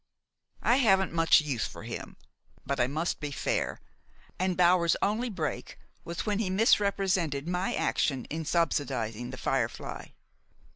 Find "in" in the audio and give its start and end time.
8.25-8.43